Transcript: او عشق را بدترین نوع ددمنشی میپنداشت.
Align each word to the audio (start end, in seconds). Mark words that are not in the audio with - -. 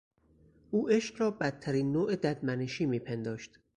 او 0.71 0.87
عشق 0.87 1.21
را 1.21 1.31
بدترین 1.31 1.91
نوع 1.91 2.15
ددمنشی 2.15 2.85
میپنداشت. 2.85 3.59